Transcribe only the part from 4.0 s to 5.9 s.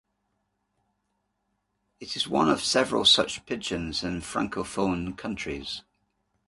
in francophone countries.